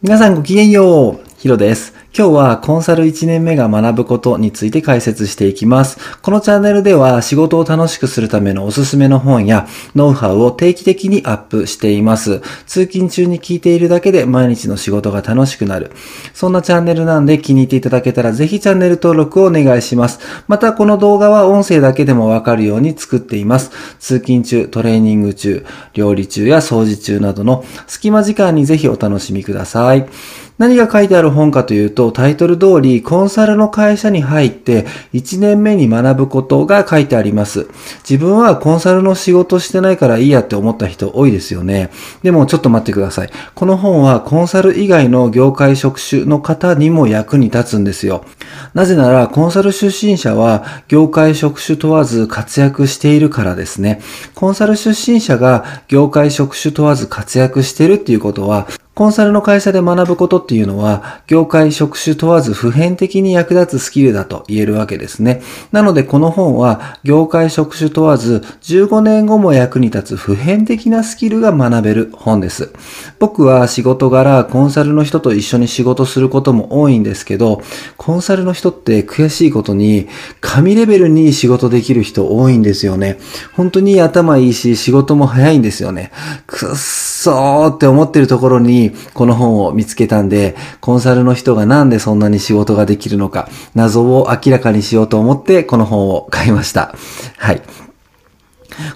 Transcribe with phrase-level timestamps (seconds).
[0.00, 1.20] 皆さんごきげんよう。
[1.38, 1.97] ヒロです。
[2.18, 6.18] 今日はコンサル1年目が学ぶことについて解説していきます。
[6.20, 12.40] このチャンネルでは仕事を楽しくするためのおすすめの本やノウハウを定期的にアップしています。
[12.66, 15.92] 通勤中に聞いているだけで毎日の仕事が楽しくなる。
[16.34, 20.18] そんなチャンネルなんで気に入っていただけたらぜひチャンネル登録をお願いします。
[20.48, 23.70] またこの動画は音声だけでもわかるように作っています。
[24.00, 25.64] 通勤中、トレーニング中、
[25.94, 30.08] 料理中や掃除中などの隙間時間にぜひお楽しみください。
[30.58, 37.68] 何が書いてある本かというと、タイトル通り、コンサルの会社に入って1年目に学ぶことが書いてあります。
[38.08, 41.90] 自分はコンサルの仕事してないからいいやって思った人多いですよね。
[42.24, 43.30] でもちょっと待ってください。
[43.54, 48.24] この本はコンサル以外の業界職種の方にも役に立つんですよ。
[48.74, 54.00] なぜなら、コンサル出身者は業界職種問わず活躍しているからですね。
[54.34, 58.66] コンサル出身者が業界職種問わず活躍しているっていうことは、
[58.98, 65.40] コンサルの会社で学ぶことっていうのは、業界職種問わず普遍的に役立つスキルだと言えるわけですね。
[65.70, 72.72] なのでこの本は、業界職種問わず15年後も役に立つ普遍的なスキルが学べる本です。
[73.20, 77.62] 僕は仕事柄コンサルの人と一緒に仕事することも多いんですけど、
[77.96, 80.08] コンサルの人って悔しいことに、
[80.40, 83.20] 神レベルに仕事できる人多いんですよね。
[83.52, 86.10] 本当に頭いいし仕事も早いんですよね。
[86.48, 86.74] くっ
[87.20, 96.94] そーって思ってるところにこの本を見つけたんで、コンサルの人がなんでそんなに仕事ができるのか、謎を明らかにしようと思ってこの本を買いました。
[97.36, 97.87] はい。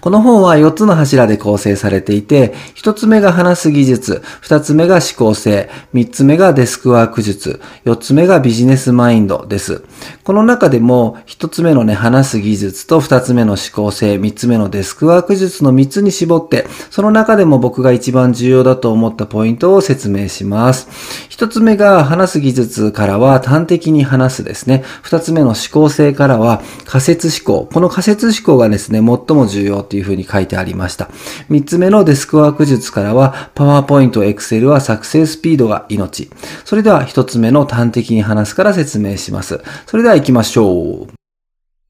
[0.00, 9.82] この本は4つの柱で構成されていて、1つ目が話す技術、2つ目が思考性、3つ目がデスクワーク術、4つ目がビジネスマインドです。
[10.24, 20.88] この中でも1つ目のね、話す技術と2つ目の思考性、3つ目のデスクワーク術の3つに絞って、その中でも僕が一番重要だと思ったポイントを説明します。
[21.30, 24.84] 1つ目が話す技術からは端的に話すですね。
[25.04, 27.68] 2つ目の思考性からは仮説思考。
[27.72, 31.08] この仮説思考がですね、最も重要っていうふうに書いてありました。
[31.48, 36.30] 3つ目のデスクワーク術からは、パワーポイント、エクセルは作成スピードが命。
[36.64, 39.60] それでは1つ目の端的に話すから説明します。
[39.86, 41.19] それでは行きましょう。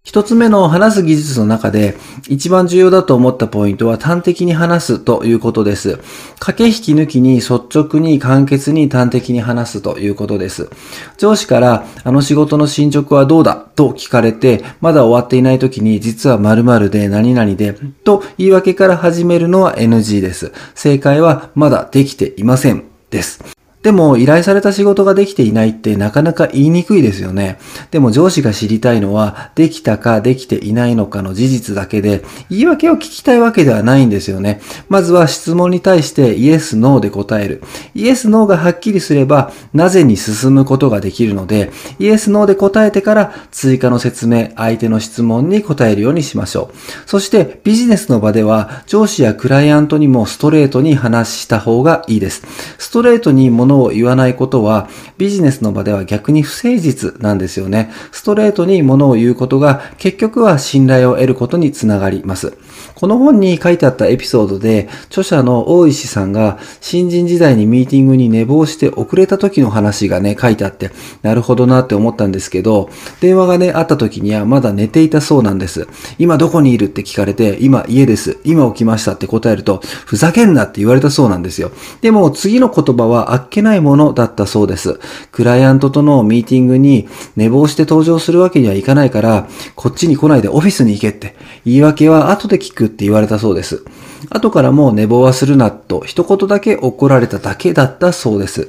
[0.02, 1.94] 一つ目の話す技術の中で
[2.28, 6.00] 一番重要だと思ったポイントは端的に話すということです。
[6.38, 10.70] 駆け引き抜きに率直に簡潔に端的に話すということです。
[11.18, 20.52] 上司からあの仕事の進捗はどうだと聞かれてまだ終わっていない時に実は〇〇で何々でと言い訳から始めるのは NG です。
[20.74, 23.59] 正解はまだできていませんです。
[23.82, 27.58] でも依頼された仕事ができていないってなかなか言いにくいですよね。
[27.90, 34.60] でも上司が知りたいのはできたかできていないのかの事実だけで言い訳を聞きたいわけではないんですよね。
[34.90, 37.62] まずは質問に対してイエス、ノーで答える。
[37.94, 47.08] イエス、ノーがはっきりすればなぜに進むことができるのでイエス、ノーで答えてから追加の説明、相手の質問に答えるようにしましょう。
[47.08, 52.42] そしてビジネスの場では上司やクライアントにもストレートに話した方がいいです。
[52.76, 54.88] ストレートに物を言わないことは
[55.18, 57.90] ビジネスの場では逆に不誠実なんですよね。
[58.12, 62.54] ストレートに物を言うことが結局は信頼を得ることにつながります。
[62.94, 70.90] この本に書いてあったエピソードで著者の大石さんが新人時代にミーティングに寝坊して遅れた時の話がね書いてあって
[71.22, 75.88] なるほどなって思ったんですけど電話がねあった時にはまだ寝ていたそうなんです。
[76.18, 78.38] 今どこにいるって聞かれて今家です。
[78.44, 81.70] 今起きましたって答えるとふざけんなって言われたそうなんですよ。
[82.02, 85.00] でも次の言葉はあっけないものだったそうです。
[85.32, 93.84] クライアントとのミーティングに寝坊して登場するわけにはいかないから、こっちに来ないでオフィスに行けって、言い訳は後で聞くって言われたそうです。
[94.30, 98.68] 後からもう寝坊はするなと一言だけ怒られただけだったそうです。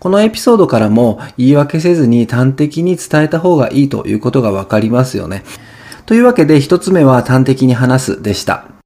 [0.00, 5.44] このエピソードからも言い訳せずに端的に伝えた方がいいということがわかりますよね。
[6.06, 8.81] というわけで一つ目は端的に話すでした。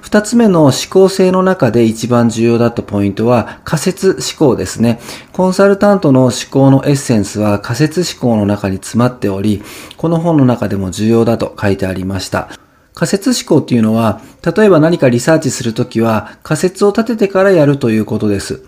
[0.00, 5.00] 二つ目の思考性の中で一番重要だったポイントは仮説思考ですね。
[5.32, 9.62] コンサルタントの思考のエッセンスは仮説思考の中に詰まっており、
[9.96, 12.48] この本の中でも重要だと書いてありました。
[12.94, 18.62] 仮説思考っていうのは、例えば何かリサーチするときは仮説を立ててからやるということです。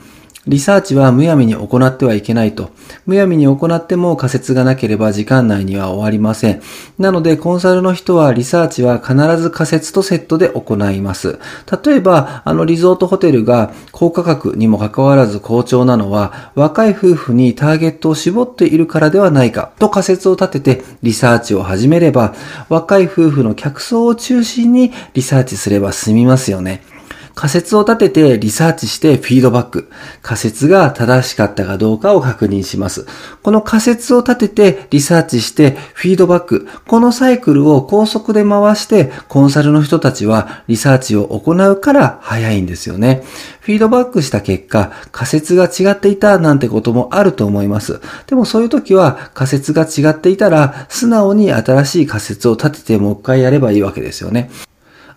[0.48, 2.70] リサーチはむやみに行ってはいけないと。
[3.06, 6.60] むやみに行っても仮説がなければ時間内には終わりません。
[6.98, 11.38] なのでコンサルの人はリサーチは必ず仮説とセットで行います。
[11.84, 22.34] 例えば、あのリゾートホテルが高価格にもかかわらず好調なのは若い夫婦にターゲットを絞っているからではないかと仮説を立ててリサーチを始めれば
[22.68, 26.91] 若い夫婦の客層を中心にリサーチすれば済みますよね。
[27.34, 29.90] 仮説を立ててリサーチしてフィードバック。
[30.23, 33.06] 仮説が正しかったかどうかを確認します。
[33.43, 36.69] この仮説を立ててリサーチしてフィードバック。
[36.87, 43.23] このサイクルを高速で回してコンサルの人たちはリサーチを行うから早いんですよね。
[43.61, 48.00] フィードバックした結果、仮説が違っていたなんてこともあると思います。
[48.26, 54.50] でもそういう時は仮説が違っていたら素直に新しい仮説を立ててもう一回やればいいわけですよね。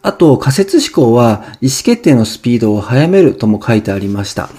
[0.05, 4.49] あと、仮説思考は意思決定のスピードを速めるとも書いてありました。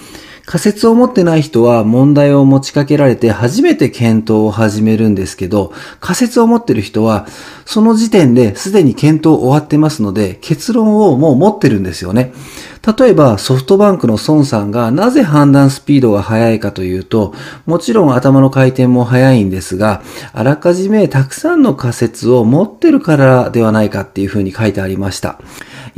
[0.47, 7.27] 仮説を持ってない人は問題を持ちかけられて初めて検討を始めるんですけど、仮説を持ってる人は
[7.65, 12.31] その時点ですでに検討終わってますので結論をもう持ってるんですよね。
[12.97, 17.33] 例えばソフトバンクの孫さんがなぜ判断スピードが速いかというと、
[17.65, 20.01] もちろん頭の回転も速いんですが、
[20.31, 25.41] あらかじめたくさんの仮説を持ってるからではないかっていうふうに書いてありました。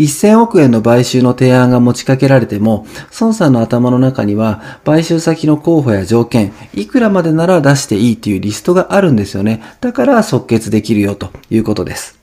[0.03, 2.87] 1000億円の買収の提案が持ちかけられても、
[3.19, 9.61] 孫さんの頭の中には、買収先の候補や条件、いくらまでなら出していいっていうリストがあるんですよね。
[9.81, 12.19] だから即決できるよということです。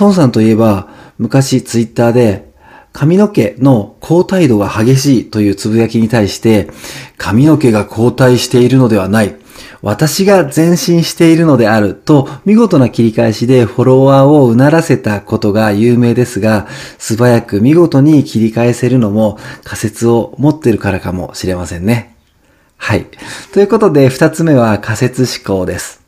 [0.00, 0.88] 孫さんといえば、
[1.18, 2.48] 昔ツイッターで、
[2.92, 6.70] 髪の毛の交代度が激しいというつぶやきに対して、
[7.16, 9.36] 髪の毛が交代しているのではない。
[9.82, 16.66] 私が前進しているのであると見事な切り返しでフォロワーをうならせたことが有名ですが、
[16.98, 22.16] 素早く見事に切り返せるのも仮説を持ってるからかもしれませんね。
[22.76, 23.06] はい。
[23.52, 26.00] ということで、二つ目は仮説思考です。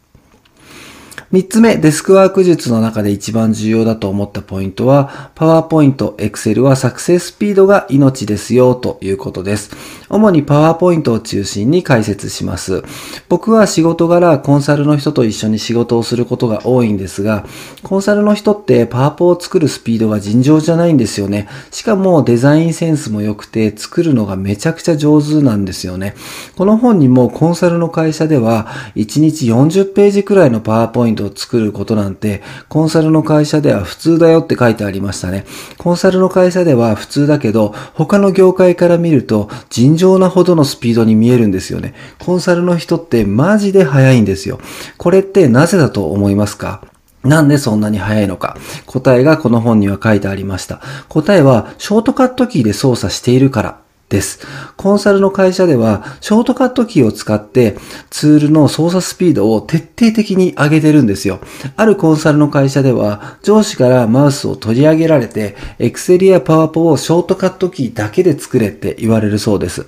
[1.30, 9.70] 三つ目、デスクワーク術の中で一番重要だと思ったポイントは、パワーポイント、エクセルは作成スピードが命ですよということです。
[10.10, 12.82] 主にパワーポイントを中心に解説します。
[13.28, 17.46] 僕は仕事柄コンサルの人と一緒に仕事をすることが多いんですが、
[17.84, 21.48] コンサルの人ってパワポを作るスピードが尋常じゃないんですよね。
[21.70, 26.16] しかもデザインセンスも良くて作るのがめちゃくちゃ上手なんですよね。
[26.56, 28.66] この本にもコンサルの会社では
[28.96, 35.44] 1日40ページくらいのパワーポイントを作ることなんて、コンサルの会社では普通だよって書いてありましたね。
[35.78, 41.94] コンサルの会社では普通だけど、他の業界から見ると尋常なほどのスピードに見えるんですよね。
[42.18, 44.58] コンサルの人ってマジで速いんですよ。
[44.98, 46.82] これってなぜだと思いますか？
[47.22, 48.56] なんでそんなに速いのか？
[48.86, 50.80] 答えがこの本には書いてありました。
[51.08, 53.80] 答えはショートカットキーで操作しているから
[54.10, 54.40] です。
[54.76, 57.76] コンサルの会社では、ショートカットキーを使って
[58.10, 61.38] ツールの操作スピードを徹底的に上げてるんですよ。
[61.76, 69.86] あるコンサルの会社では、上司からマウスを取り上げられて、Excel や PowerPoint をショートカットキーだけで作れって言われるそうです。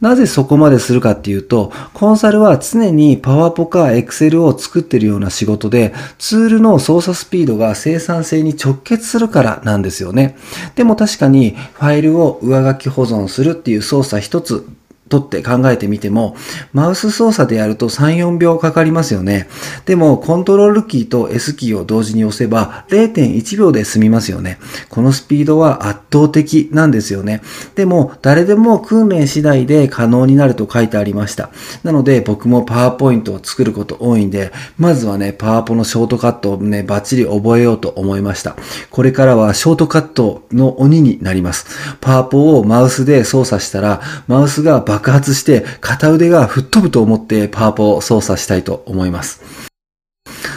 [0.00, 10.36] なぜそこまでするかっていうと、コンサルは常に PowerPoint か Excel を作ってるような仕事で、ツールの操作スピードが生産性に直結するからなんですよね。
[10.76, 14.68] でも確かに、ファイルを上書き保存するっていう操作一つ
[15.08, 16.36] 取って考えてみても、
[16.72, 19.48] マウス操作でやると3、4秒かかりますよね。
[19.84, 24.58] でも、コントロールキーと S キーを同時に押せば0.1秒で済みますよね。
[24.88, 27.42] このスピードは圧倒的なんですよね。
[27.74, 31.50] でも、誰でも訓練次第で可能になると書いてありました。
[31.82, 38.56] なので、僕もパワーポイントを作ること多いんで、まずはね、パワーポのショートカットをね、バッチリ覚えようと思いました。
[38.90, 41.66] これからはショートカットの鬼になります。
[42.00, 49.42] パワーポをマウスで操作したら、マウスが爆発して片腕が吹っ飛ぶと思ってパワポを操作したいと思います。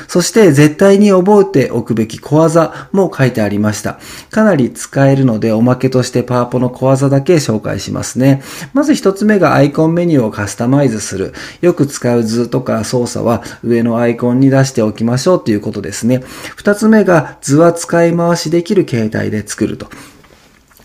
[0.07, 3.99] そして絶対に覚えておくべき小技も書いてありました。
[4.29, 8.43] かなり使えるのでおまけとしてパワポの小技だけ紹介しますね。
[8.73, 11.33] まず一つ目がアイコンメニューをカスタマイズする。
[11.61, 16.21] よく使う図とか操作は上のアイコンに出しておきましょうということですね。
[16.55, 19.89] 二つ目が図は使い回しできる形態で作ると。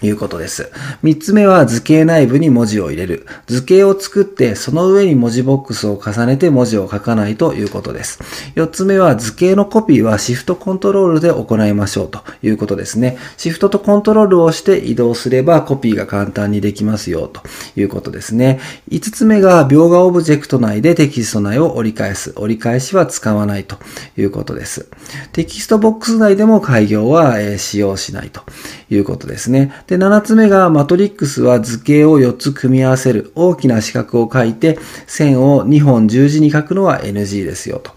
[0.02, 0.70] いうことです。
[1.02, 3.26] 三つ目は図形内部に文字を入れる。
[3.46, 8.20] 図形を作ってその上に文字ボックスを重ねて文字を書かないということです。
[8.54, 13.16] 四つ目は図形のコピーはシフトコントロールで行いましょうということですね。
[13.36, 17.42] シフトとコントロールをして移動すればコピーが簡単にできますよと
[17.76, 18.60] いうことですね。
[18.88, 22.32] 五つ目が描画オブジェクト内でテキスト内を折り返す。
[22.36, 23.76] 折り返しは使わないと
[24.16, 24.88] いうことです。
[25.32, 28.42] テキストボックス内でも改行は使用しないと
[28.90, 29.72] いうことですね。
[29.92, 37.92] で、7つ目がマトリックスは図形を4つ組み合わせる大きな四角を書いて線を2本十字に書くのは NG ですよと。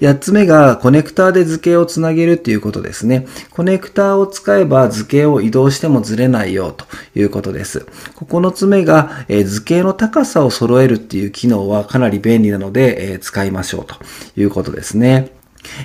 [0.00, 3.26] 8つ目がコネクターで図形をつなげるっていうことですね。
[3.50, 7.86] コネクターを使えば図形を移動してもずれないよということです。
[8.16, 13.96] 9つ目が、え図形の高さを揃えるっていう機能はかなり便利なので、え使いましょうと
[14.34, 15.37] いうことですね。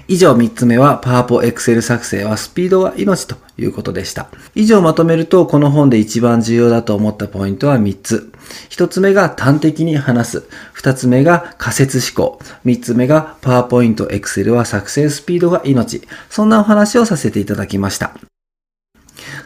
[0.08, 4.28] 以上3つ目は、パワポエクセル作成はスピードが命ということでした。
[4.56, 8.32] 以上まとめると、この本で一番重要だと思ったポイントは3つ。
[8.70, 10.44] 1つ目が端的に話す。
[10.76, 12.40] 2つ目が仮説思考。
[12.66, 16.02] 3つ目がパワーポイント、エクセルは作成スピードが命。
[16.30, 18.14] そんなお話をさせていただきました。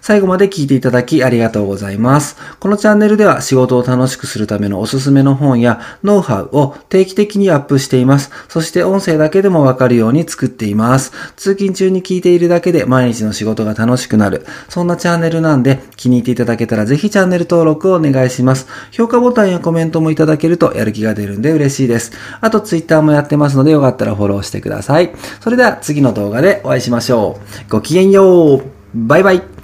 [0.07, 2.37] 最後まで聞いていただきありがとうございます。
[2.61, 8.31] このチャンネルでは仕事を楽しくするためのおすすめの本やノウハウを定期的にアップしています。
[8.47, 11.11] そして音声だけでもわかるように作っています。
[11.35, 14.45] 通勤中に聞いているだけで毎日の仕事が楽しくなる。
[14.69, 18.67] そんなチャンネルなんで気に入っていただけたらぜひチャンネル登録をお願いします。
[18.91, 22.13] 評価ボタンやコメントもいただけるとやる気が出るんで嬉しいです。
[22.39, 25.11] あと Twitter もやってますのでよかったらフォローしてください。
[25.41, 27.69] それでは次の動画でお会いしましょう。
[27.69, 28.63] ごきげんよう。
[28.95, 29.56] バイバイ。